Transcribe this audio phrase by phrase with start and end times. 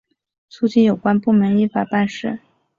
[0.49, 2.39] 促进有关部门依法办事